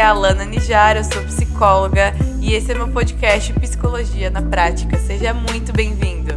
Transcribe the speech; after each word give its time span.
é 0.00 0.02
a 0.02 0.10
Alana 0.10 0.46
Nijar, 0.46 0.96
eu 0.96 1.04
sou 1.04 1.22
psicóloga 1.24 2.14
e 2.40 2.54
esse 2.54 2.72
é 2.72 2.74
meu 2.74 2.90
podcast 2.90 3.52
Psicologia 3.60 4.30
na 4.30 4.40
Prática. 4.40 4.96
Seja 4.96 5.34
muito 5.34 5.74
bem-vindo. 5.74 6.32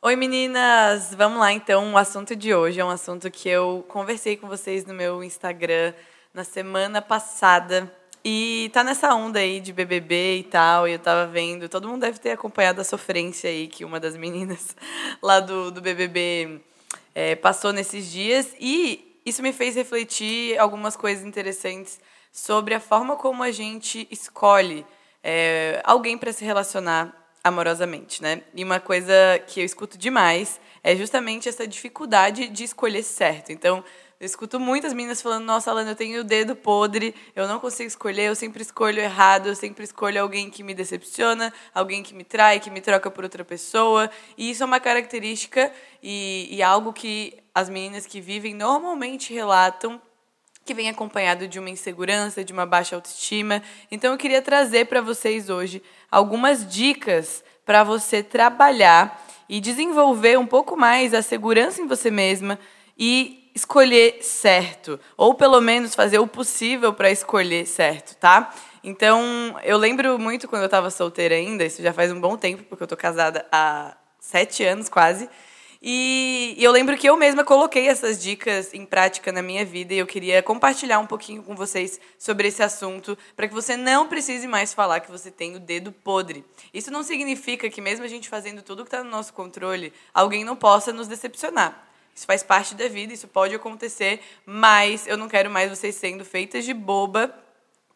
Oi 0.00 0.14
meninas, 0.14 1.12
vamos 1.12 1.40
lá 1.40 1.52
então. 1.52 1.92
O 1.92 1.98
assunto 1.98 2.36
de 2.36 2.54
hoje 2.54 2.78
é 2.78 2.84
um 2.84 2.90
assunto 2.90 3.28
que 3.32 3.48
eu 3.48 3.84
conversei 3.88 4.36
com 4.36 4.46
vocês 4.46 4.86
no 4.86 4.94
meu 4.94 5.24
Instagram 5.24 5.92
na 6.32 6.44
semana 6.44 7.02
passada 7.02 7.92
e 8.24 8.70
tá 8.72 8.84
nessa 8.84 9.12
onda 9.12 9.40
aí 9.40 9.58
de 9.58 9.72
BBB 9.72 10.36
e 10.36 10.44
tal, 10.44 10.86
e 10.86 10.92
eu 10.92 11.00
tava 11.00 11.26
vendo, 11.26 11.68
todo 11.68 11.88
mundo 11.88 12.02
deve 12.02 12.20
ter 12.20 12.30
acompanhado 12.30 12.80
a 12.80 12.84
sofrência 12.84 13.50
aí 13.50 13.66
que 13.66 13.84
uma 13.84 13.98
das 13.98 14.16
meninas 14.16 14.76
lá 15.20 15.40
do, 15.40 15.72
do 15.72 15.80
BBB 15.80 16.62
é, 17.14 17.34
passou 17.36 17.72
nesses 17.72 18.10
dias, 18.10 18.54
e 18.58 19.20
isso 19.24 19.42
me 19.42 19.52
fez 19.52 19.76
refletir 19.76 20.58
algumas 20.58 20.96
coisas 20.96 21.24
interessantes 21.24 22.00
sobre 22.32 22.74
a 22.74 22.80
forma 22.80 23.16
como 23.16 23.42
a 23.42 23.50
gente 23.50 24.08
escolhe 24.10 24.86
é, 25.22 25.80
alguém 25.84 26.16
para 26.18 26.32
se 26.32 26.44
relacionar 26.44 27.14
amorosamente, 27.44 28.22
né? 28.22 28.42
E 28.54 28.62
uma 28.64 28.80
coisa 28.80 29.12
que 29.46 29.60
eu 29.60 29.64
escuto 29.64 29.98
demais 29.98 30.60
é 30.82 30.96
justamente 30.96 31.48
essa 31.48 31.66
dificuldade 31.66 32.48
de 32.48 32.64
escolher 32.64 33.02
certo. 33.02 33.50
Então, 33.50 33.84
eu 34.22 34.26
escuto 34.26 34.60
muitas 34.60 34.92
meninas 34.92 35.20
falando: 35.20 35.44
Nossa, 35.44 35.68
Alana, 35.68 35.90
eu 35.90 35.96
tenho 35.96 36.20
o 36.20 36.24
dedo 36.24 36.54
podre, 36.54 37.12
eu 37.34 37.48
não 37.48 37.58
consigo 37.58 37.88
escolher, 37.88 38.28
eu 38.28 38.36
sempre 38.36 38.62
escolho 38.62 39.00
errado, 39.00 39.48
eu 39.48 39.56
sempre 39.56 39.82
escolho 39.82 40.22
alguém 40.22 40.48
que 40.48 40.62
me 40.62 40.74
decepciona, 40.74 41.52
alguém 41.74 42.04
que 42.04 42.14
me 42.14 42.22
trai, 42.22 42.60
que 42.60 42.70
me 42.70 42.80
troca 42.80 43.10
por 43.10 43.24
outra 43.24 43.44
pessoa. 43.44 44.08
E 44.38 44.48
isso 44.48 44.62
é 44.62 44.66
uma 44.66 44.78
característica 44.78 45.72
e, 46.00 46.46
e 46.52 46.62
algo 46.62 46.92
que 46.92 47.36
as 47.52 47.68
meninas 47.68 48.06
que 48.06 48.20
vivem 48.20 48.54
normalmente 48.54 49.34
relatam 49.34 50.00
que 50.64 50.72
vem 50.72 50.88
acompanhado 50.88 51.48
de 51.48 51.58
uma 51.58 51.70
insegurança, 51.70 52.44
de 52.44 52.52
uma 52.52 52.64
baixa 52.64 52.94
autoestima. 52.94 53.60
Então 53.90 54.12
eu 54.12 54.16
queria 54.18 54.40
trazer 54.40 54.86
para 54.86 55.00
vocês 55.00 55.50
hoje 55.50 55.82
algumas 56.08 56.64
dicas 56.64 57.42
para 57.66 57.82
você 57.82 58.22
trabalhar 58.22 59.26
e 59.48 59.58
desenvolver 59.60 60.38
um 60.38 60.46
pouco 60.46 60.76
mais 60.76 61.12
a 61.12 61.22
segurança 61.22 61.82
em 61.82 61.88
você 61.88 62.08
mesma 62.08 62.56
e 62.96 63.41
escolher 63.54 64.22
certo, 64.22 64.98
ou 65.16 65.34
pelo 65.34 65.60
menos 65.60 65.94
fazer 65.94 66.18
o 66.18 66.26
possível 66.26 66.92
para 66.92 67.10
escolher 67.10 67.66
certo, 67.66 68.16
tá? 68.16 68.52
Então, 68.82 69.56
eu 69.62 69.76
lembro 69.78 70.18
muito 70.18 70.48
quando 70.48 70.62
eu 70.62 70.66
estava 70.66 70.90
solteira 70.90 71.34
ainda, 71.34 71.64
isso 71.64 71.82
já 71.82 71.92
faz 71.92 72.10
um 72.10 72.20
bom 72.20 72.36
tempo, 72.36 72.64
porque 72.64 72.82
eu 72.82 72.88
tô 72.88 72.96
casada 72.96 73.46
há 73.52 73.96
sete 74.18 74.64
anos 74.64 74.88
quase. 74.88 75.28
E, 75.84 76.54
eu 76.58 76.70
lembro 76.70 76.96
que 76.96 77.08
eu 77.08 77.16
mesma 77.16 77.42
coloquei 77.42 77.88
essas 77.88 78.22
dicas 78.22 78.72
em 78.72 78.86
prática 78.86 79.32
na 79.32 79.42
minha 79.42 79.64
vida 79.64 79.92
e 79.92 79.98
eu 79.98 80.06
queria 80.06 80.40
compartilhar 80.40 81.00
um 81.00 81.06
pouquinho 81.06 81.42
com 81.42 81.56
vocês 81.56 82.00
sobre 82.16 82.46
esse 82.46 82.62
assunto, 82.62 83.18
para 83.34 83.48
que 83.48 83.54
você 83.54 83.76
não 83.76 84.06
precise 84.06 84.46
mais 84.46 84.72
falar 84.72 85.00
que 85.00 85.10
você 85.10 85.28
tem 85.28 85.56
o 85.56 85.60
dedo 85.60 85.90
podre. 85.90 86.44
Isso 86.72 86.88
não 86.90 87.02
significa 87.02 87.68
que, 87.68 87.80
mesmo 87.80 88.04
a 88.04 88.08
gente 88.08 88.28
fazendo 88.28 88.62
tudo 88.62 88.84
que 88.84 88.88
está 88.88 89.02
no 89.02 89.10
nosso 89.10 89.32
controle, 89.32 89.92
alguém 90.14 90.44
não 90.44 90.54
possa 90.54 90.92
nos 90.92 91.08
decepcionar. 91.08 91.91
Isso 92.14 92.26
faz 92.26 92.42
parte 92.42 92.74
da 92.74 92.88
vida, 92.88 93.12
isso 93.12 93.26
pode 93.26 93.54
acontecer, 93.54 94.20
mas 94.44 95.06
eu 95.06 95.16
não 95.16 95.28
quero 95.28 95.50
mais 95.50 95.70
vocês 95.70 95.94
sendo 95.94 96.24
feitas 96.24 96.64
de 96.64 96.74
boba 96.74 97.34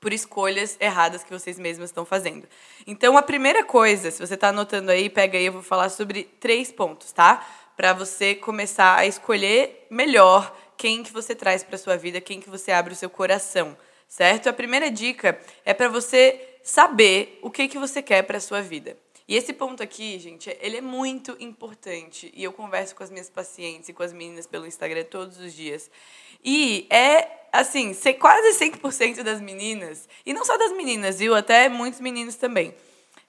por 0.01 0.13
escolhas 0.13 0.77
erradas 0.81 1.25
que 1.25 1.33
vocês 1.33 1.59
mesmas 1.59 1.91
estão 1.91 2.05
fazendo. 2.05 2.47
Então, 2.87 3.17
a 3.17 3.23
primeira 3.23 3.65
coisa, 3.65 4.11
se 4.11 4.25
você 4.25 4.35
está 4.35 4.49
anotando 4.49 4.91
aí, 4.91 5.11
pega 5.11 5.37
aí, 5.37 5.47
eu 5.47 5.53
vou 5.53 5.63
falar 5.63 5.89
sobre 5.89 6.25
três 6.39 6.71
pontos, 6.71 7.13
tá? 7.13 7.45
Para 7.77 7.93
você 7.93 8.35
começar 8.35 8.97
a 8.97 9.07
escolher 9.07 9.87
melhor 9.91 10.57
quem 10.77 11.03
que 11.03 11.13
você 11.13 11.35
traz 11.35 11.63
para 11.63 11.79
sua 11.79 11.97
vida, 11.97 12.21
quem 12.21 12.41
que 12.41 12.49
você 12.49 12.71
abre 12.73 12.93
o 12.93 12.97
seu 12.97 13.11
coração, 13.11 13.77
certo? 14.09 14.49
A 14.49 14.53
primeira 14.53 14.91
dica 14.91 15.39
é 15.65 15.75
para 15.75 15.89
você 15.89 16.57
saber 16.63 17.39
o 17.43 17.51
que 17.51 17.69
que 17.69 17.79
você 17.79 18.03
quer 18.03 18.23
para 18.23 18.41
sua 18.41 18.61
vida. 18.61 18.97
E 19.29 19.35
esse 19.35 19.53
ponto 19.53 19.83
aqui, 19.83 20.19
gente, 20.19 20.57
ele 20.61 20.77
é 20.77 20.81
muito 20.81 21.37
importante. 21.41 22.33
E 22.35 22.45
eu 22.45 22.53
converso 22.53 22.95
com 22.95 23.03
as 23.03 23.11
minhas 23.11 23.29
pacientes 23.29 23.89
e 23.89 23.93
com 23.93 24.03
as 24.03 24.13
meninas 24.13 24.47
pelo 24.47 24.67
Instagram 24.67 25.05
todos 25.05 25.39
os 25.39 25.53
dias. 25.53 25.91
E 26.45 26.87
é, 26.91 27.29
assim, 27.53 27.93
quase 28.21 28.65
100% 28.65 29.25
das 29.25 29.41
meninas, 29.41 30.09
e 30.25 30.33
não 30.33 30.45
só 30.45 30.57
das 30.57 30.73
meninas, 30.73 31.19
viu? 31.19 31.35
Até 31.35 31.69
muitos 31.69 32.01
meninos 32.01 32.37
também, 32.37 32.73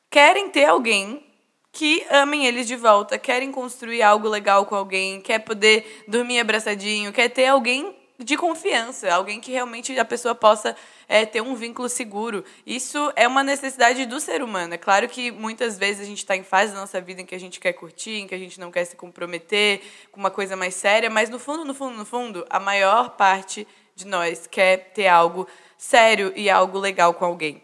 querem 0.08 0.50
ter 0.50 0.66
alguém 0.66 1.26
que 1.72 2.06
amem 2.12 2.46
eles 2.46 2.68
de 2.68 2.76
volta, 2.76 3.18
querem 3.18 3.52
construir 3.52 4.04
algo 4.04 4.28
legal 4.28 4.68
com 4.68 4.76
alguém, 4.76 5.20
quer 5.20 5.40
poder 5.40 6.04
dormir 6.08 6.40
abraçadinho, 6.40 7.12
quer 7.12 7.30
ter 7.30 7.48
alguém 7.48 7.97
de 8.20 8.36
confiança, 8.36 9.14
alguém 9.14 9.40
que 9.40 9.52
realmente 9.52 9.98
a 9.98 10.06
pessoa 10.06 10.34
possa 10.34 10.76
é, 11.08 11.26
ter 11.26 11.42
um 11.42 11.56
vínculo 11.56 11.88
seguro. 11.88 12.44
Isso 12.66 13.12
é 13.16 13.28
uma 13.28 13.44
necessidade 13.44 14.06
do 14.06 14.20
ser 14.20 14.42
humano. 14.42 14.74
É 14.74 14.78
claro 14.78 15.08
que 15.08 15.30
muitas 15.30 15.78
vezes 15.78 16.02
a 16.02 16.06
gente 16.06 16.20
está 16.20 16.36
em 16.36 16.44
fase 16.44 16.74
da 16.74 16.80
nossa 16.80 17.00
vida 17.00 17.22
em 17.22 17.26
que 17.26 17.36
a 17.36 17.40
gente 17.40 17.60
quer 17.60 17.74
curtir, 17.74 18.16
em 18.16 18.28
que 18.28 18.34
a 18.34 18.40
gente 18.40 18.60
não 18.60 18.72
quer 18.72 18.86
se 18.86 18.96
comprometer 18.96 19.82
com 20.12 20.20
uma 20.20 20.32
coisa 20.32 20.56
mais 20.56 20.74
séria, 20.74 21.10
mas 21.10 21.30
no 21.30 21.38
fundo, 21.38 21.64
no 21.64 21.74
fundo, 21.74 21.96
no 21.96 22.06
fundo, 22.06 22.46
a 22.50 22.60
maior 22.60 23.12
parte 23.12 23.68
de 23.96 24.06
nós 24.08 24.48
quer 24.48 24.92
ter 24.94 25.08
algo 25.08 25.48
sério 25.78 26.34
e 26.36 26.50
algo 26.50 26.80
legal 26.80 27.14
com 27.14 27.26
alguém. 27.26 27.62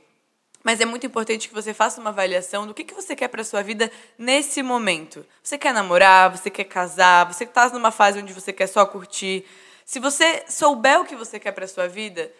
Mas 0.63 0.79
é 0.79 0.85
muito 0.85 1.05
importante 1.05 1.49
que 1.49 1.53
você 1.53 1.73
faça 1.73 1.99
uma 1.99 2.11
avaliação 2.11 2.65
do 2.65 2.73
que, 2.73 2.85
que 2.85 2.93
você 2.93 3.15
quer 3.15 3.27
para 3.27 3.43
sua 3.43 3.61
vida 3.61 3.91
nesse 4.17 4.63
momento. 4.63 5.25
Você 5.43 5.57
quer 5.57 5.73
namorar, 5.73 6.31
você 6.31 6.49
quer 6.49 6.63
casar, 6.63 7.25
você 7.25 7.43
está 7.43 7.67
numa 7.69 7.91
fase 7.91 8.19
onde 8.19 8.31
você 8.31 8.53
quer 8.53 8.67
só 8.67 8.85
curtir, 8.85 9.45
se 9.85 9.99
você 9.99 10.43
souber 10.47 10.99
o 10.99 11.05
que 11.05 11.15
você 11.15 11.39
quer 11.39 11.51
para 11.51 11.67
sua 11.67 11.87
vida, 11.87 12.31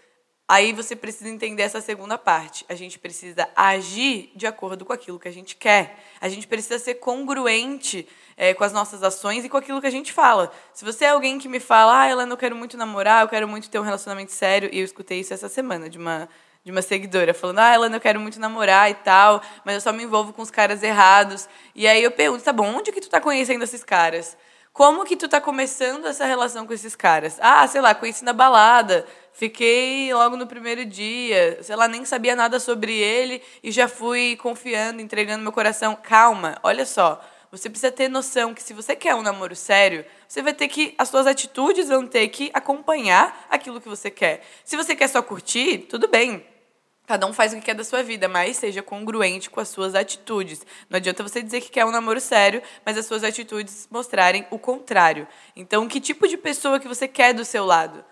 aí 0.48 0.74
você 0.74 0.96
precisa 0.96 1.30
entender 1.30 1.64
essa 1.64 1.82
segunda 1.82 2.18
parte. 2.18 2.66
A 2.70 2.76
gente 2.76 3.00
precisa 3.00 3.48
agir 3.56 4.32
de 4.36 4.46
acordo 4.46 4.86
com 4.86 4.94
aquilo 4.94 5.20
que 5.20 5.28
a 5.28 5.32
gente 5.32 5.56
quer. 5.56 5.98
A 6.20 6.30
gente 6.30 6.48
precisa 6.48 6.78
ser 6.80 6.96
congruente 6.96 8.08
é, 8.36 8.54
com 8.54 8.64
as 8.64 8.74
nossas 8.74 9.04
ações 9.04 9.46
e 9.46 9.50
com 9.50 9.58
aquilo 9.58 9.82
que 9.82 9.88
a 9.88 9.92
gente 9.92 10.12
fala. 10.12 10.52
Se 10.74 10.84
você 10.84 11.06
é 11.06 11.10
alguém 11.10 11.40
que 11.40 11.48
me 11.48 11.60
fala, 11.60 12.02
ah, 12.02 12.10
Helena, 12.10 12.34
eu 12.34 12.38
quero 12.38 12.56
muito 12.56 12.78
namorar, 12.78 13.24
eu 13.24 13.30
quero 13.30 13.48
muito 13.48 13.70
ter 13.70 13.80
um 13.80 13.84
relacionamento 13.84 14.32
sério, 14.32 14.70
e 14.72 14.80
eu 14.80 14.86
escutei 14.86 15.20
isso 15.20 15.34
essa 15.34 15.50
semana 15.50 15.90
de 15.90 15.98
uma 15.98 16.30
de 16.64 16.72
uma 16.72 16.82
seguidora 16.82 17.34
falando: 17.34 17.60
"Ah, 17.60 17.74
Helena, 17.76 17.98
eu 17.98 18.02
quero 18.02 18.20
muito 18.20 18.40
namorar 18.40 18.90
e 18.90 18.94
tal, 18.94 19.42
mas 19.66 19.76
eu 19.76 19.82
só 19.82 19.92
me 19.92 20.04
envolvo 20.04 20.32
com 20.32 20.42
os 20.42 20.50
caras 20.50 20.82
errados". 20.82 21.48
E 21.76 21.88
aí 21.88 22.02
eu 22.02 22.12
pergunto: 22.12 22.44
"Tá 22.44 22.54
bom, 22.54 22.66
onde 22.78 22.92
que 22.92 23.02
tu 23.02 23.10
tá 23.10 23.20
conhecendo 23.20 23.64
esses 23.64 23.84
caras?" 23.84 24.38
Como 24.74 25.06
que 25.06 25.16
tu 25.16 25.30
tá 25.30 25.40
começando 25.40 26.08
essa 26.08 26.26
relação 26.26 26.66
com 26.66 26.74
esses 26.74 26.96
caras? 26.96 27.38
Ah, 27.40 27.68
sei 27.68 27.80
lá, 27.80 27.94
conheci 27.94 28.26
na 28.26 28.34
balada, 28.34 29.06
fiquei 29.32 30.12
logo 30.12 30.36
no 30.36 30.48
primeiro 30.48 30.84
dia, 30.84 31.60
sei 31.62 31.76
lá, 31.76 31.88
nem 31.88 32.04
sabia 32.06 32.36
nada 32.36 32.60
sobre 32.60 32.92
ele 32.92 33.40
e 33.64 33.72
já 33.72 33.88
fui 33.88 34.36
confiando, 34.38 35.00
entregando 35.00 35.44
meu 35.44 35.52
coração. 35.52 35.96
Calma, 35.96 36.58
olha 36.64 36.88
só. 36.88 37.24
Você 37.52 37.70
precisa 37.70 37.92
ter 37.92 38.10
noção 38.10 38.52
que 38.52 38.64
se 38.64 38.74
você 38.74 38.96
quer 38.96 39.14
um 39.14 39.22
namoro 39.22 39.56
sério, 39.56 40.04
você 40.28 40.42
vai 40.42 40.54
ter 40.54 40.68
que 40.68 40.96
as 40.98 41.08
suas 41.08 41.28
atitudes 41.28 41.88
vão 41.88 42.08
ter 42.08 42.28
que 42.30 42.50
acompanhar 42.52 43.46
aquilo 43.52 43.80
que 43.80 43.88
você 43.88 44.10
quer. 44.10 44.44
Se 44.66 44.76
você 44.76 44.96
quer 44.96 45.08
só 45.08 45.22
curtir, 45.22 45.86
tudo 45.88 46.08
bem. 46.08 46.44
Cada 47.06 47.28
um 47.28 47.34
faz 47.34 47.52
o 47.52 47.58
que 47.58 47.64
quer 47.64 47.76
da 47.76 47.84
sua 47.84 48.02
vida, 48.02 48.30
mas 48.30 48.56
seja 48.56 48.82
congruente 48.82 49.50
com 49.50 49.60
as 49.60 49.68
suas 49.68 49.94
atitudes. 49.94 50.66
Não 50.90 50.98
adianta 50.98 51.22
você 51.22 51.42
dizer 51.42 51.60
que 51.60 51.70
quer 51.70 51.84
um 51.86 51.92
namoro 51.92 52.22
sério, 52.22 52.62
mas 52.86 52.98
as 52.98 53.06
suas 53.06 53.26
atitudes 53.26 53.88
mostrarem 53.92 54.48
o 54.50 54.58
contrário. 54.58 55.28
Então, 55.54 55.88
que 55.88 56.00
tipo 56.00 56.28
de 56.28 56.38
pessoa 56.38 56.80
que 56.80 56.88
você 56.88 57.06
quer 57.08 57.34
do 57.34 57.44
seu 57.44 57.66
lado? 57.66 58.06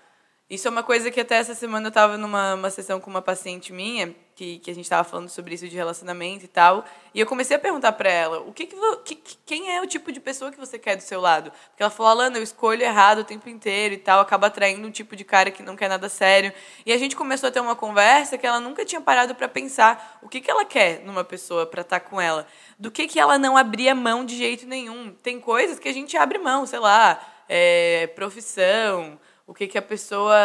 Isso 0.52 0.68
é 0.68 0.72
uma 0.72 0.84
coisa 0.84 1.10
que 1.10 1.22
até 1.22 1.36
essa 1.36 1.56
semana 1.56 1.86
eu 1.86 1.92
estava 1.92 2.18
numa 2.18 2.70
sessão 2.70 3.00
com 3.00 3.10
uma 3.10 3.22
paciente 3.22 3.72
minha, 3.72 4.14
que, 4.36 4.60
que 4.60 4.70
a 4.70 4.76
gente 4.76 4.84
estava 4.84 5.02
falando 5.08 5.30
sobre 5.30 5.56
isso 5.56 5.66
de 5.66 5.78
relacionamento 5.78 6.44
e 6.44 6.48
tal, 6.50 6.84
e 7.14 7.22
eu 7.22 7.26
comecei 7.26 7.56
a 7.56 7.60
perguntar 7.60 7.94
para 7.94 8.12
ela, 8.12 8.40
o 8.42 8.52
que, 8.52 8.66
que, 8.66 9.16
que, 9.16 9.38
quem 9.46 9.74
é 9.74 9.82
o 9.82 9.88
tipo 9.88 10.12
de 10.12 10.20
pessoa 10.20 10.52
que 10.52 10.60
você 10.60 10.78
quer 10.78 10.98
do 10.98 11.04
seu 11.04 11.22
lado? 11.22 11.54
Porque 11.70 11.82
ela 11.82 11.90
falou, 11.90 12.12
Alana, 12.12 12.38
eu 12.38 12.44
escolho 12.44 12.84
errado 12.84 13.20
o 13.20 13.24
tempo 13.24 13.48
inteiro 13.48 13.94
e 13.94 13.98
tal, 13.98 14.20
acaba 14.20 14.48
atraindo 14.48 14.86
um 14.86 14.92
tipo 14.92 15.16
de 15.16 15.24
cara 15.24 15.52
que 15.52 15.64
não 15.64 15.78
quer 15.78 15.88
nada 15.88 16.10
sério. 16.10 16.52
E 16.86 16.92
a 16.92 16.98
gente 16.98 17.16
começou 17.16 17.48
a 17.48 17.52
ter 17.52 17.62
uma 17.62 17.76
conversa 17.76 18.38
que 18.38 18.46
ela 18.46 18.60
nunca 18.60 18.84
tinha 18.84 19.00
parado 19.00 19.34
para 19.34 19.48
pensar 19.48 20.20
o 20.22 20.28
que, 20.28 20.42
que 20.42 20.52
ela 20.52 20.66
quer 20.66 21.02
numa 21.06 21.24
pessoa 21.24 21.66
para 21.66 21.80
estar 21.80 22.02
tá 22.02 22.06
com 22.06 22.20
ela. 22.20 22.46
Do 22.78 22.92
que, 22.92 23.08
que 23.08 23.22
ela 23.22 23.38
não 23.38 23.56
abria 23.56 23.96
mão 23.96 24.26
de 24.26 24.36
jeito 24.36 24.68
nenhum. 24.68 25.14
Tem 25.24 25.40
coisas 25.40 25.80
que 25.80 25.88
a 25.88 25.94
gente 25.94 26.18
abre 26.18 26.38
mão, 26.40 26.66
sei 26.66 26.80
lá, 26.80 27.22
é, 27.48 28.08
profissão, 28.16 29.18
o 29.46 29.54
que, 29.54 29.68
que 29.68 29.78
a 29.78 29.82
pessoa. 29.82 30.36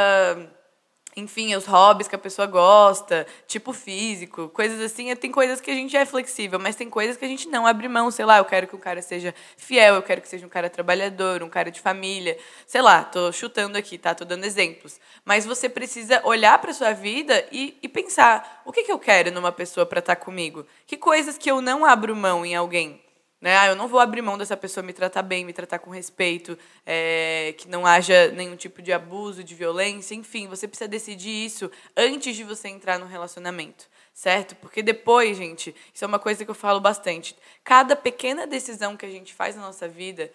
Enfim, 1.19 1.55
os 1.55 1.65
hobbies 1.65 2.09
que 2.09 2.15
a 2.15 2.19
pessoa 2.19 2.47
gosta, 2.47 3.27
tipo 3.47 3.73
físico, 3.73 4.51
coisas 4.51 4.79
assim. 4.81 5.15
Tem 5.17 5.33
coisas 5.33 5.63
que 5.63 5.71
a 5.71 5.75
gente 5.75 5.97
é 5.97 6.05
flexível, 6.05 6.59
mas 6.59 6.77
tem 6.77 6.91
coisas 6.91 7.17
que 7.17 7.25
a 7.25 7.29
gente 7.29 7.49
não 7.49 7.67
abre 7.67 7.89
mão. 7.89 8.11
Sei 8.11 8.25
lá, 8.27 8.37
eu 8.37 8.45
quero 8.45 8.67
que 8.67 8.75
o 8.75 8.79
cara 8.79 9.01
seja 9.01 9.35
fiel, 9.57 9.95
eu 9.95 10.03
quero 10.03 10.21
que 10.21 10.29
seja 10.29 10.45
um 10.45 10.51
cara 10.51 10.69
trabalhador, 10.69 11.43
um 11.43 11.49
cara 11.49 11.71
de 11.71 11.81
família. 11.81 12.37
Sei 12.67 12.83
lá, 12.83 13.03
tô 13.03 13.33
chutando 13.33 13.79
aqui, 13.79 13.97
tá? 13.97 14.15
Tô 14.15 14.27
dando 14.27 14.45
exemplos. 14.45 15.01
Mas 15.25 15.47
você 15.47 15.71
precisa 15.71 16.21
olhar 16.23 16.59
para 16.59 16.75
sua 16.75 16.93
vida 16.93 17.47
e, 17.51 17.79
e 17.83 17.89
pensar: 17.89 18.63
o 18.67 18.73
que, 18.73 18.83
que 18.83 18.93
eu 18.93 18.99
quero 18.99 19.31
numa 19.31 19.53
pessoa 19.53 19.87
para 19.87 20.01
estar 20.01 20.17
tá 20.17 20.23
comigo? 20.23 20.67
Que 20.87 20.99
coisas 20.99 21.39
que 21.39 21.51
eu 21.51 21.63
não 21.63 21.87
abro 21.87 22.15
mão 22.15 22.45
em 22.45 22.55
alguém? 22.55 23.06
Né? 23.41 23.57
Ah, 23.57 23.67
eu 23.67 23.77
não 23.77 23.87
vou 23.87 24.01
abrir 24.01 24.23
mão 24.23 24.39
dessa 24.39 24.57
pessoa 24.57 24.85
me 24.85 24.93
tratar 24.93 25.23
bem, 25.23 25.45
me 25.45 25.53
tratar 25.53 25.79
com 25.79 25.91
respeito, 25.91 26.59
é, 26.87 27.55
que 27.59 27.69
não 27.69 27.85
haja 27.85 28.29
nenhum 28.29 28.57
tipo 28.57 28.81
de 28.81 28.93
abuso, 28.93 29.45
de 29.45 29.55
violência, 29.55 30.15
enfim, 30.15 30.49
você 30.49 30.67
precisa 30.67 30.89
decidir 30.89 31.45
isso 31.45 31.71
antes 31.97 32.35
de 32.35 32.45
você 32.45 32.69
entrar 32.69 32.99
no 32.99 33.07
relacionamento, 33.07 33.87
certo? 34.15 34.57
Porque 34.57 34.83
depois, 34.83 35.37
gente, 35.37 35.75
isso 35.93 36.03
é 36.03 36.09
uma 36.09 36.19
coisa 36.19 36.45
que 36.45 36.51
eu 36.51 36.55
falo 36.55 36.81
bastante. 36.81 37.37
Cada 37.63 37.95
pequena 37.95 38.47
decisão 38.47 38.97
que 38.97 39.05
a 39.05 39.11
gente 39.11 39.35
faz 39.35 39.55
na 39.55 39.63
nossa 39.63 39.87
vida, 39.87 40.33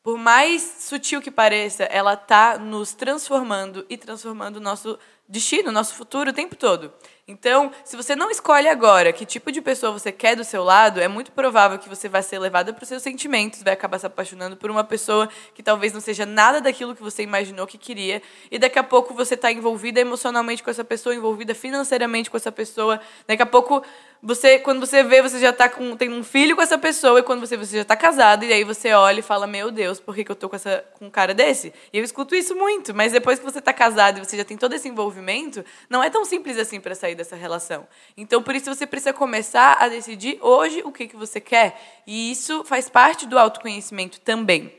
por 0.00 0.16
mais 0.16 0.62
sutil 0.62 1.20
que 1.20 1.32
pareça, 1.32 1.82
ela 1.82 2.14
está 2.14 2.58
nos 2.58 2.94
transformando 2.94 3.84
e 3.90 3.96
transformando 3.96 4.58
o 4.58 4.60
nosso 4.60 4.96
destino, 5.28 5.72
nosso 5.72 5.96
futuro 5.96 6.30
o 6.30 6.32
tempo 6.32 6.54
todo. 6.54 6.92
Então, 7.28 7.72
se 7.84 7.96
você 7.96 8.14
não 8.14 8.30
escolhe 8.30 8.68
agora 8.68 9.12
que 9.12 9.26
tipo 9.26 9.50
de 9.50 9.60
pessoa 9.60 9.90
você 9.90 10.12
quer 10.12 10.36
do 10.36 10.44
seu 10.44 10.62
lado, 10.62 11.00
é 11.00 11.08
muito 11.08 11.32
provável 11.32 11.76
que 11.76 11.88
você 11.88 12.08
vai 12.08 12.22
ser 12.22 12.38
levada 12.38 12.72
para 12.72 12.84
os 12.84 12.88
seus 12.88 13.02
sentimentos, 13.02 13.64
vai 13.64 13.72
acabar 13.72 13.98
se 13.98 14.06
apaixonando 14.06 14.56
por 14.56 14.70
uma 14.70 14.84
pessoa 14.84 15.28
que 15.52 15.60
talvez 15.60 15.92
não 15.92 16.00
seja 16.00 16.24
nada 16.24 16.60
daquilo 16.60 16.94
que 16.94 17.02
você 17.02 17.24
imaginou 17.24 17.66
que 17.66 17.78
queria, 17.78 18.22
e 18.48 18.60
daqui 18.60 18.78
a 18.78 18.84
pouco 18.84 19.12
você 19.12 19.34
está 19.34 19.50
envolvida 19.50 19.98
emocionalmente 19.98 20.62
com 20.62 20.70
essa 20.70 20.84
pessoa, 20.84 21.16
envolvida 21.16 21.52
financeiramente 21.52 22.30
com 22.30 22.36
essa 22.36 22.52
pessoa, 22.52 23.00
daqui 23.26 23.42
a 23.42 23.46
pouco 23.46 23.82
você, 24.22 24.58
quando 24.60 24.78
você 24.78 25.02
vê, 25.02 25.20
você 25.20 25.38
já 25.40 25.52
tá 25.52 25.68
com, 25.68 25.96
tem 25.96 26.10
um 26.10 26.22
filho 26.22 26.54
com 26.54 26.62
essa 26.62 26.78
pessoa, 26.78 27.18
e 27.18 27.22
quando 27.24 27.40
você, 27.40 27.56
você 27.56 27.76
já 27.76 27.82
está 27.82 27.96
casado, 27.96 28.44
e 28.44 28.52
aí 28.52 28.62
você 28.62 28.92
olha 28.92 29.18
e 29.18 29.22
fala, 29.22 29.48
meu 29.48 29.72
Deus, 29.72 29.98
por 29.98 30.14
que, 30.14 30.22
que 30.24 30.30
eu 30.30 30.36
tô 30.36 30.48
com, 30.48 30.54
essa, 30.54 30.84
com 30.94 31.06
um 31.06 31.10
cara 31.10 31.34
desse? 31.34 31.72
E 31.92 31.98
eu 31.98 32.04
escuto 32.04 32.36
isso 32.36 32.54
muito, 32.54 32.94
mas 32.94 33.10
depois 33.10 33.40
que 33.40 33.44
você 33.44 33.58
está 33.58 33.72
casado 33.72 34.18
e 34.18 34.24
você 34.24 34.36
já 34.36 34.44
tem 34.44 34.56
todo 34.56 34.74
esse 34.74 34.88
envolvimento, 34.88 35.64
não 35.90 36.02
é 36.02 36.08
tão 36.08 36.24
simples 36.24 36.56
assim 36.56 36.80
para 36.80 36.94
sair 36.94 37.15
dessa 37.16 37.34
relação. 37.34 37.86
Então, 38.16 38.42
por 38.42 38.54
isso, 38.54 38.72
você 38.72 38.86
precisa 38.86 39.12
começar 39.12 39.78
a 39.80 39.88
decidir 39.88 40.38
hoje 40.40 40.82
o 40.84 40.92
que, 40.92 41.08
que 41.08 41.16
você 41.16 41.40
quer. 41.40 42.02
E 42.06 42.30
isso 42.30 42.62
faz 42.64 42.88
parte 42.88 43.26
do 43.26 43.38
autoconhecimento 43.38 44.20
também. 44.20 44.72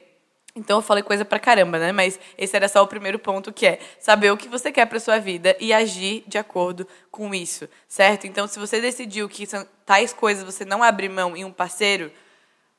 Então 0.58 0.80
eu 0.80 0.82
falei 0.82 1.04
coisa 1.04 1.24
pra 1.24 1.38
caramba, 1.38 1.78
né? 1.78 1.92
Mas 1.92 2.20
esse 2.36 2.56
era 2.56 2.68
só 2.68 2.82
o 2.82 2.88
primeiro 2.88 3.20
ponto, 3.20 3.54
que 3.54 3.66
é 3.68 3.80
saber 4.00 4.32
o 4.32 4.38
que 4.38 4.50
você 4.50 4.72
quer 4.72 4.88
pra 4.88 5.00
sua 5.00 5.20
vida 5.20 5.56
e 5.60 5.72
agir 5.72 6.24
de 6.28 6.38
acordo 6.38 6.88
com 7.12 7.34
isso, 7.34 7.70
certo? 7.88 8.26
Então, 8.26 8.48
se 8.48 8.58
você 8.58 8.82
decidiu 8.82 9.30
que 9.30 9.46
tais 9.86 10.12
coisas 10.12 10.44
você 10.44 10.66
não 10.66 10.82
abre 10.82 11.08
mão 11.08 11.38
em 11.38 11.46
um 11.46 11.52
parceiro, 11.52 12.12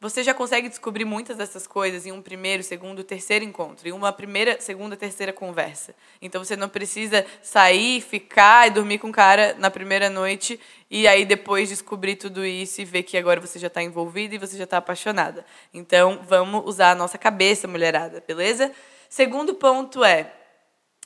você 0.00 0.22
já 0.22 0.32
consegue 0.32 0.68
descobrir 0.68 1.04
muitas 1.04 1.36
dessas 1.36 1.66
coisas 1.66 2.06
em 2.06 2.12
um 2.12 2.22
primeiro, 2.22 2.62
segundo, 2.62 3.02
terceiro 3.02 3.44
encontro, 3.44 3.88
em 3.88 3.92
uma 3.92 4.12
primeira, 4.12 4.60
segunda, 4.60 4.96
terceira 4.96 5.32
conversa. 5.32 5.92
Então 6.22 6.44
você 6.44 6.54
não 6.54 6.68
precisa 6.68 7.26
sair, 7.42 8.00
ficar 8.00 8.68
e 8.68 8.70
dormir 8.70 8.98
com 8.98 9.08
o 9.08 9.12
cara 9.12 9.56
na 9.58 9.70
primeira 9.70 10.08
noite 10.08 10.60
e 10.88 11.08
aí 11.08 11.24
depois 11.24 11.68
descobrir 11.68 12.14
tudo 12.14 12.46
isso 12.46 12.80
e 12.80 12.84
ver 12.84 13.02
que 13.02 13.16
agora 13.16 13.40
você 13.40 13.58
já 13.58 13.66
está 13.66 13.82
envolvida 13.82 14.36
e 14.36 14.38
você 14.38 14.56
já 14.56 14.64
está 14.64 14.76
apaixonada. 14.76 15.44
Então 15.74 16.20
vamos 16.28 16.64
usar 16.64 16.92
a 16.92 16.94
nossa 16.94 17.18
cabeça, 17.18 17.66
mulherada, 17.66 18.22
beleza? 18.24 18.70
Segundo 19.08 19.54
ponto 19.54 20.04
é 20.04 20.32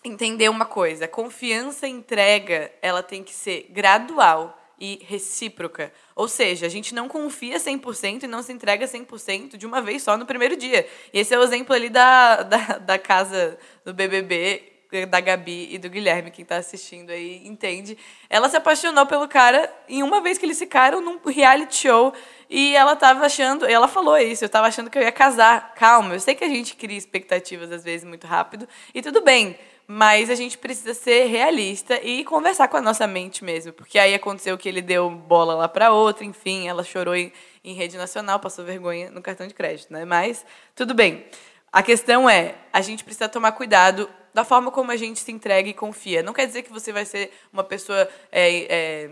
entender 0.04 0.50
uma 0.50 0.66
coisa: 0.66 1.08
confiança 1.08 1.88
e 1.88 1.90
entrega 1.90 2.70
ela 2.82 3.02
tem 3.02 3.24
que 3.24 3.32
ser 3.32 3.68
gradual 3.70 4.61
e 4.82 4.98
recíproca. 5.06 5.92
Ou 6.16 6.26
seja, 6.26 6.66
a 6.66 6.68
gente 6.68 6.92
não 6.92 7.06
confia 7.06 7.56
100% 7.56 8.24
e 8.24 8.26
não 8.26 8.42
se 8.42 8.52
entrega 8.52 8.84
100% 8.84 9.56
de 9.56 9.64
uma 9.64 9.80
vez 9.80 10.02
só 10.02 10.16
no 10.16 10.26
primeiro 10.26 10.56
dia. 10.56 10.84
E 11.12 11.20
esse 11.20 11.32
é 11.32 11.38
o 11.38 11.44
exemplo 11.44 11.72
ali 11.72 11.88
da, 11.88 12.42
da, 12.42 12.78
da 12.78 12.98
casa 12.98 13.56
do 13.84 13.94
BBB, 13.94 14.72
da 15.08 15.20
Gabi 15.20 15.68
e 15.70 15.78
do 15.78 15.88
Guilherme, 15.88 16.32
quem 16.32 16.42
está 16.42 16.56
assistindo 16.56 17.10
aí 17.10 17.46
entende. 17.46 17.96
Ela 18.28 18.48
se 18.48 18.56
apaixonou 18.56 19.06
pelo 19.06 19.28
cara 19.28 19.72
em 19.88 20.02
uma 20.02 20.20
vez 20.20 20.36
que 20.36 20.44
eles 20.44 20.58
ficaram 20.58 21.00
num 21.00 21.18
reality 21.24 21.76
show 21.76 22.12
e 22.50 22.74
ela 22.74 22.94
estava 22.94 23.24
achando, 23.24 23.64
ela 23.64 23.86
falou 23.86 24.18
isso, 24.18 24.42
eu 24.42 24.46
estava 24.46 24.66
achando 24.66 24.90
que 24.90 24.98
eu 24.98 25.02
ia 25.02 25.12
casar. 25.12 25.74
Calma, 25.76 26.14
eu 26.14 26.20
sei 26.20 26.34
que 26.34 26.44
a 26.44 26.48
gente 26.48 26.74
cria 26.74 26.98
expectativas 26.98 27.70
às 27.70 27.84
vezes 27.84 28.04
muito 28.04 28.26
rápido 28.26 28.68
e 28.92 29.00
tudo 29.00 29.22
bem. 29.22 29.56
Mas 29.86 30.30
a 30.30 30.34
gente 30.34 30.56
precisa 30.56 30.94
ser 30.94 31.26
realista 31.26 32.00
e 32.02 32.24
conversar 32.24 32.68
com 32.68 32.76
a 32.76 32.80
nossa 32.80 33.06
mente 33.06 33.44
mesmo. 33.44 33.72
Porque 33.72 33.98
aí 33.98 34.14
aconteceu 34.14 34.56
que 34.56 34.68
ele 34.68 34.80
deu 34.80 35.10
bola 35.10 35.54
lá 35.54 35.68
para 35.68 35.92
outra, 35.92 36.24
enfim, 36.24 36.68
ela 36.68 36.84
chorou 36.84 37.14
em, 37.14 37.32
em 37.64 37.74
rede 37.74 37.96
nacional, 37.96 38.38
passou 38.38 38.64
vergonha 38.64 39.10
no 39.10 39.20
cartão 39.20 39.46
de 39.46 39.54
crédito, 39.54 39.92
né? 39.92 40.04
Mas 40.04 40.44
tudo 40.74 40.94
bem. 40.94 41.24
A 41.72 41.82
questão 41.82 42.28
é, 42.28 42.54
a 42.72 42.80
gente 42.80 43.02
precisa 43.02 43.28
tomar 43.28 43.52
cuidado 43.52 44.08
da 44.34 44.44
forma 44.44 44.70
como 44.70 44.90
a 44.90 44.96
gente 44.96 45.20
se 45.20 45.32
entrega 45.32 45.68
e 45.68 45.74
confia. 45.74 46.22
Não 46.22 46.32
quer 46.32 46.46
dizer 46.46 46.62
que 46.62 46.72
você 46.72 46.92
vai 46.92 47.04
ser 47.04 47.30
uma 47.52 47.64
pessoa 47.64 48.08
é, 48.30 48.66
é, 48.74 49.10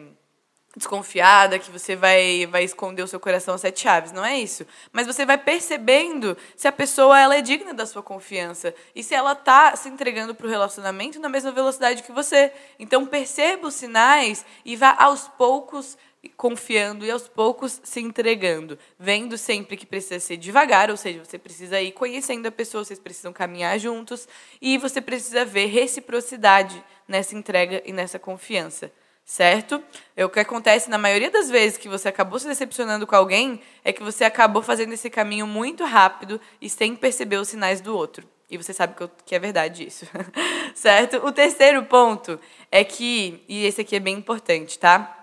desconfiada, 0.76 1.58
que 1.58 1.70
você 1.70 1.96
vai, 1.96 2.46
vai 2.46 2.62
esconder 2.62 3.02
o 3.02 3.08
seu 3.08 3.18
coração 3.18 3.54
a 3.54 3.58
sete 3.58 3.80
chaves. 3.80 4.12
Não 4.12 4.24
é 4.24 4.38
isso. 4.38 4.64
Mas 4.92 5.06
você 5.06 5.26
vai 5.26 5.36
percebendo 5.36 6.36
se 6.56 6.68
a 6.68 6.72
pessoa 6.72 7.18
ela 7.18 7.36
é 7.36 7.42
digna 7.42 7.74
da 7.74 7.86
sua 7.86 8.02
confiança 8.02 8.74
e 8.94 9.02
se 9.02 9.14
ela 9.14 9.32
está 9.32 9.74
se 9.74 9.88
entregando 9.88 10.34
para 10.34 10.46
o 10.46 10.50
relacionamento 10.50 11.18
na 11.18 11.28
mesma 11.28 11.50
velocidade 11.50 12.02
que 12.02 12.12
você. 12.12 12.52
Então 12.78 13.04
perceba 13.04 13.66
os 13.66 13.74
sinais 13.74 14.44
e 14.64 14.76
vá 14.76 14.94
aos 14.98 15.26
poucos 15.28 15.98
confiando 16.36 17.04
e 17.04 17.10
aos 17.10 17.26
poucos 17.26 17.80
se 17.82 17.98
entregando, 17.98 18.78
vendo 18.98 19.38
sempre 19.38 19.74
que 19.74 19.86
precisa 19.86 20.20
ser 20.20 20.36
devagar, 20.36 20.90
ou 20.90 20.96
seja, 20.96 21.24
você 21.24 21.38
precisa 21.38 21.80
ir 21.80 21.92
conhecendo 21.92 22.44
a 22.44 22.52
pessoa, 22.52 22.84
vocês 22.84 22.98
precisam 22.98 23.32
caminhar 23.32 23.78
juntos 23.78 24.28
e 24.60 24.76
você 24.76 25.00
precisa 25.00 25.46
ver 25.46 25.66
reciprocidade 25.66 26.84
nessa 27.08 27.34
entrega 27.34 27.82
e 27.86 27.92
nessa 27.92 28.18
confiança 28.18 28.92
certo? 29.30 29.80
É 30.16 30.24
o 30.24 30.28
que 30.28 30.40
acontece 30.40 30.90
na 30.90 30.98
maioria 30.98 31.30
das 31.30 31.48
vezes 31.48 31.78
que 31.78 31.88
você 31.88 32.08
acabou 32.08 32.36
se 32.40 32.48
decepcionando 32.48 33.06
com 33.06 33.14
alguém 33.14 33.60
é 33.84 33.92
que 33.92 34.02
você 34.02 34.24
acabou 34.24 34.60
fazendo 34.60 34.92
esse 34.92 35.08
caminho 35.08 35.46
muito 35.46 35.84
rápido 35.84 36.40
e 36.60 36.68
sem 36.68 36.96
perceber 36.96 37.36
os 37.36 37.46
sinais 37.46 37.80
do 37.80 37.96
outro. 37.96 38.26
E 38.50 38.56
você 38.56 38.72
sabe 38.72 38.96
que, 38.96 39.08
que 39.24 39.34
é 39.36 39.38
verdade 39.38 39.86
isso, 39.86 40.04
certo? 40.74 41.18
O 41.18 41.30
terceiro 41.30 41.84
ponto 41.84 42.40
é 42.72 42.82
que, 42.82 43.44
e 43.48 43.64
esse 43.64 43.82
aqui 43.82 43.94
é 43.94 44.00
bem 44.00 44.16
importante, 44.16 44.76
tá? 44.76 45.16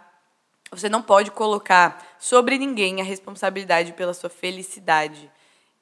Você 0.72 0.88
não 0.88 1.02
pode 1.02 1.30
colocar 1.32 2.16
sobre 2.18 2.58
ninguém 2.58 3.02
a 3.02 3.04
responsabilidade 3.04 3.92
pela 3.92 4.14
sua 4.14 4.30
felicidade. 4.30 5.30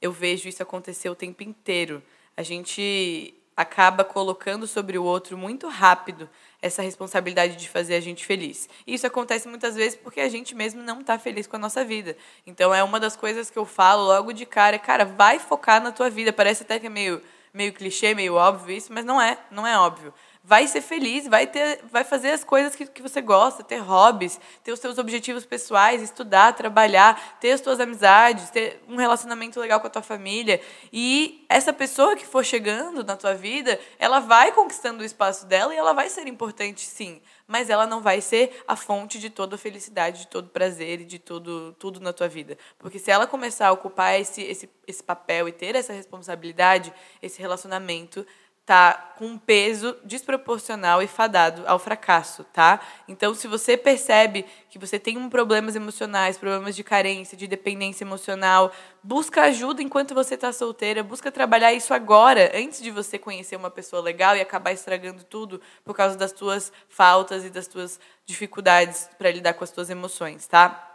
Eu 0.02 0.12
vejo 0.12 0.50
isso 0.50 0.64
acontecer 0.64 1.12
o 1.12 1.16
tempo 1.16 1.44
inteiro. 1.44 2.02
A 2.36 2.42
gente 2.42 3.36
acaba 3.56 4.04
colocando 4.04 4.68
sobre 4.68 4.98
o 4.98 5.04
outro 5.04 5.38
muito 5.38 5.68
rápido 5.68 6.30
essa 6.62 6.82
responsabilidade 6.82 7.56
de 7.56 7.70
fazer 7.70 7.96
a 7.96 8.00
gente 8.00 8.26
feliz. 8.26 8.68
E 8.86 8.94
isso 8.94 9.06
acontece 9.06 9.48
muitas 9.48 9.76
vezes 9.76 9.96
porque 9.96 10.20
a 10.20 10.30
gente 10.30 10.56
mesmo 10.56 10.82
não 10.82 11.02
está 11.02 11.18
feliz 11.18 11.48
com 11.48 11.56
a 11.56 11.60
nossa 11.60 11.84
vida. 11.86 12.18
Então 12.46 12.74
é 12.74 12.84
uma 12.84 13.00
das 13.00 13.16
coisas 13.16 13.50
que 13.50 13.58
eu 13.58 13.66
falo 13.66 14.04
logo 14.04 14.34
de 14.34 14.46
cara, 14.46 14.80
cara, 14.80 15.06
vai 15.06 15.40
focar 15.40 15.82
na 15.82 15.92
tua 15.92 16.10
vida. 16.10 16.34
Parece 16.34 16.64
até 16.64 16.80
que 16.80 16.88
é 16.88 16.90
meio 16.90 17.22
meio 17.54 17.72
clichê, 17.72 18.14
meio 18.14 18.34
óbvio 18.36 18.76
isso, 18.76 18.92
mas 18.92 19.06
não 19.06 19.22
é, 19.22 19.38
não 19.50 19.66
é 19.66 19.80
óbvio 19.80 20.14
vai 20.48 20.68
ser 20.68 20.82
feliz, 20.82 21.28
vai 21.28 21.48
ter, 21.48 21.80
vai 21.92 22.04
fazer 22.04 22.30
as 22.30 22.44
coisas 22.44 22.76
que, 22.76 22.86
que 22.86 23.02
você 23.02 23.20
gosta, 23.20 23.64
ter 23.64 23.78
hobbies, 23.78 24.40
ter 24.64 24.72
os 24.72 24.80
seus 24.80 25.00
objetivos 25.00 25.44
pessoais, 25.44 26.04
estudar, 26.04 26.54
trabalhar, 26.54 27.40
ter 27.40 27.52
as 27.52 27.62
suas 27.62 27.80
amizades, 27.80 28.52
ter 28.52 28.80
um 28.88 28.96
relacionamento 28.96 29.60
legal 29.60 29.80
com 29.80 29.88
a 29.88 29.90
tua 29.90 30.04
família. 30.04 30.62
E 30.94 31.44
essa 31.50 31.74
pessoa 31.74 32.16
que 32.16 32.28
for 32.28 32.46
chegando 32.46 33.04
na 33.04 33.18
tua 33.18 33.34
vida, 33.34 33.80
ela 33.98 34.20
vai 34.20 34.52
conquistando 34.52 35.02
o 35.02 35.06
espaço 35.06 35.48
dela 35.48 35.74
e 35.74 35.78
ela 35.78 35.94
vai 35.94 36.10
ser 36.10 36.28
importante, 36.28 36.86
sim. 36.86 37.24
Mas 37.48 37.70
ela 37.70 37.88
não 37.88 38.02
vai 38.02 38.22
ser 38.22 38.64
a 38.68 38.76
fonte 38.76 39.20
de 39.20 39.32
toda 39.32 39.56
a 39.56 39.58
felicidade, 39.58 40.22
de 40.22 40.28
todo 40.28 40.50
prazer 40.50 41.02
e 41.02 41.06
de 41.06 41.18
todo, 41.18 41.74
tudo 41.80 42.00
na 42.00 42.14
tua 42.14 42.28
vida. 42.28 42.56
Porque 42.78 43.00
se 43.00 43.10
ela 43.10 43.26
começar 43.26 43.70
a 43.70 43.72
ocupar 43.72 44.20
esse, 44.20 44.44
esse, 44.44 44.70
esse 44.88 45.04
papel 45.04 45.48
e 45.48 45.52
ter 45.52 45.76
essa 45.76 45.92
responsabilidade, 45.92 46.94
esse 47.20 47.42
relacionamento 47.42 48.26
tá 48.66 49.14
com 49.16 49.28
um 49.28 49.38
peso 49.38 49.96
desproporcional 50.04 51.02
e 51.02 51.08
fadado 51.08 51.64
ao 51.68 51.78
fracasso, 51.78 52.44
tá? 52.46 52.80
Então, 53.08 53.36
se 53.36 53.48
você 53.48 53.78
percebe 53.78 54.44
que 54.70 54.80
você 54.80 54.98
tem 54.98 55.18
um 55.18 55.30
problemas 55.30 55.76
emocionais, 55.76 56.38
problemas 56.38 56.76
de 56.76 56.84
carência, 56.84 57.38
de 57.38 57.46
dependência 57.46 58.04
emocional, 58.04 58.72
busca 59.04 59.44
ajuda 59.44 59.84
enquanto 59.84 60.16
você 60.16 60.34
está 60.34 60.52
solteira, 60.52 61.04
busca 61.04 61.32
trabalhar 61.32 61.74
isso 61.74 61.94
agora, 61.94 62.52
antes 62.56 62.82
de 62.82 62.90
você 62.90 63.20
conhecer 63.20 63.56
uma 63.56 63.70
pessoa 63.70 64.02
legal 64.02 64.36
e 64.36 64.42
acabar 64.42 64.72
estragando 64.72 65.24
tudo 65.24 65.62
por 65.84 65.96
causa 65.96 66.18
das 66.18 66.32
tuas 66.32 66.74
faltas 66.90 67.46
e 67.46 67.52
das 67.52 67.68
tuas 67.68 68.00
dificuldades 68.26 69.08
para 69.18 69.30
lidar 69.30 69.54
com 69.54 69.64
as 69.64 69.70
tuas 69.70 69.92
emoções, 69.92 70.48
tá? 70.48 70.92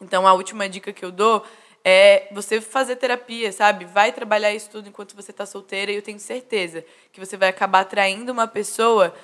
Então, 0.00 0.26
a 0.26 0.34
última 0.34 0.68
dica 0.68 0.92
que 0.92 1.04
eu 1.04 1.10
dou 1.10 1.44
é 1.84 2.28
você 2.32 2.60
fazer 2.60 2.96
terapia, 2.96 3.52
sabe? 3.52 3.84
Vai 3.84 4.10
trabalhar 4.10 4.54
isso 4.54 4.70
tudo 4.70 4.88
enquanto 4.88 5.14
você 5.14 5.30
está 5.30 5.44
solteira 5.44 5.92
e 5.92 5.96
eu 5.96 6.02
tenho 6.02 6.18
certeza 6.18 6.84
que 7.12 7.20
você 7.20 7.36
vai 7.36 7.50
acabar 7.50 7.80
atraindo 7.80 8.32
uma 8.32 8.48
pessoa 8.48 9.14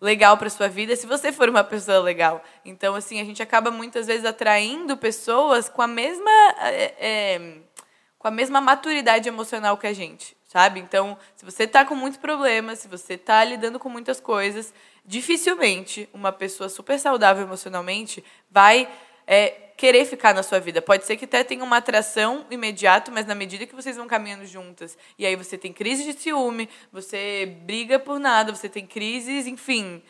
legal 0.00 0.36
para 0.36 0.50
sua 0.50 0.66
vida 0.66 0.96
se 0.96 1.06
você 1.06 1.30
for 1.30 1.48
uma 1.48 1.62
pessoa 1.62 2.00
legal. 2.00 2.42
Então, 2.64 2.94
assim, 2.96 3.20
a 3.20 3.24
gente 3.24 3.42
acaba 3.42 3.70
muitas 3.70 4.08
vezes 4.08 4.24
atraindo 4.24 4.96
pessoas 4.96 5.68
com 5.68 5.82
a 5.82 5.86
mesma 5.86 6.30
é, 6.58 7.58
com 8.18 8.28
a 8.28 8.30
mesma 8.30 8.60
maturidade 8.60 9.28
emocional 9.28 9.78
que 9.78 9.86
a 9.86 9.94
gente, 9.94 10.36
sabe? 10.46 10.78
Então, 10.78 11.16
se 11.34 11.44
você 11.44 11.62
está 11.62 11.86
com 11.86 11.94
muitos 11.94 12.18
problemas, 12.20 12.80
se 12.80 12.88
você 12.88 13.14
está 13.14 13.42
lidando 13.44 13.78
com 13.78 13.88
muitas 13.88 14.20
coisas, 14.20 14.74
dificilmente 15.06 16.06
uma 16.12 16.30
pessoa 16.30 16.68
super 16.68 16.98
saudável 16.98 17.44
emocionalmente 17.44 18.22
vai 18.50 18.86
é 19.32 19.50
querer 19.76 20.04
ficar 20.06 20.34
na 20.34 20.42
sua 20.42 20.58
vida. 20.58 20.82
Pode 20.82 21.06
ser 21.06 21.16
que 21.16 21.24
até 21.24 21.44
tenha 21.44 21.62
uma 21.62 21.76
atração 21.76 22.44
imediata, 22.50 23.12
mas 23.12 23.26
na 23.26 23.34
medida 23.34 23.64
que 23.64 23.76
vocês 23.76 23.96
vão 23.96 24.08
caminhando 24.08 24.44
juntas, 24.44 24.98
e 25.16 25.24
aí 25.24 25.36
você 25.36 25.56
tem 25.56 25.72
crise 25.72 26.02
de 26.02 26.20
ciúme, 26.20 26.68
você 26.92 27.46
briga 27.62 27.96
por 28.00 28.18
nada, 28.18 28.52
você 28.52 28.68
tem 28.68 28.84
crises, 28.84 29.46
enfim, 29.46 30.02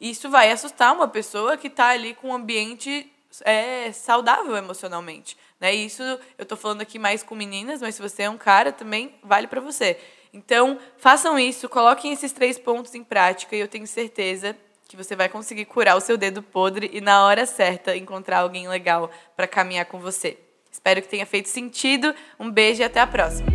isso 0.00 0.30
vai 0.30 0.52
assustar 0.52 0.94
uma 0.94 1.08
pessoa 1.08 1.56
que 1.56 1.66
está 1.66 1.88
ali 1.88 2.14
com 2.14 2.28
um 2.28 2.34
ambiente 2.34 3.12
é, 3.44 3.90
saudável 3.90 4.56
emocionalmente. 4.56 5.36
Né? 5.58 5.74
Isso 5.74 6.02
eu 6.04 6.20
estou 6.38 6.56
falando 6.56 6.80
aqui 6.80 6.96
mais 6.96 7.24
com 7.24 7.34
meninas, 7.34 7.82
mas 7.82 7.96
se 7.96 8.00
você 8.00 8.22
é 8.22 8.30
um 8.30 8.38
cara, 8.38 8.70
também 8.70 9.16
vale 9.24 9.48
para 9.48 9.60
você. 9.60 9.98
Então, 10.32 10.78
façam 10.96 11.36
isso, 11.36 11.68
coloquem 11.68 12.12
esses 12.12 12.30
três 12.30 12.56
pontos 12.56 12.94
em 12.94 13.02
prática 13.02 13.56
e 13.56 13.58
eu 13.58 13.66
tenho 13.66 13.86
certeza 13.86 14.56
que 14.90 14.96
você 14.96 15.14
vai 15.14 15.28
conseguir 15.28 15.66
curar 15.66 15.96
o 15.96 16.00
seu 16.00 16.18
dedo 16.18 16.42
podre 16.42 16.90
e, 16.92 17.00
na 17.00 17.24
hora 17.24 17.46
certa, 17.46 17.96
encontrar 17.96 18.40
alguém 18.40 18.68
legal 18.68 19.08
para 19.36 19.46
caminhar 19.46 19.84
com 19.84 20.00
você. 20.00 20.36
Espero 20.68 21.00
que 21.00 21.06
tenha 21.06 21.24
feito 21.24 21.48
sentido. 21.48 22.12
Um 22.40 22.50
beijo 22.50 22.82
e 22.82 22.84
até 22.84 22.98
a 22.98 23.06
próxima. 23.06 23.48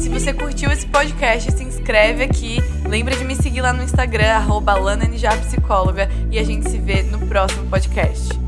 Se 0.00 0.08
você 0.08 0.32
curtiu 0.32 0.70
esse 0.70 0.86
podcast, 0.86 1.52
se 1.52 1.62
inscreve 1.62 2.24
aqui. 2.24 2.56
Lembra 2.88 3.14
de 3.14 3.24
me 3.24 3.36
seguir 3.36 3.60
lá 3.60 3.74
no 3.74 3.82
Instagram, 3.82 4.32
arroba 4.32 4.76
e 6.30 6.38
a 6.38 6.42
gente 6.42 6.70
se 6.70 6.78
vê 6.78 7.02
no 7.02 7.26
próximo 7.28 7.68
podcast. 7.68 8.45